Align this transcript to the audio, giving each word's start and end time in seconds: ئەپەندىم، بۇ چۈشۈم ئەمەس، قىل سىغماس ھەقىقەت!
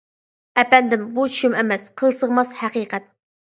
ئەپەندىم، 0.61 1.03
بۇ 1.17 1.25
چۈشۈم 1.33 1.59
ئەمەس، 1.59 1.85
قىل 2.03 2.17
سىغماس 2.23 2.55
ھەقىقەت! 2.63 3.15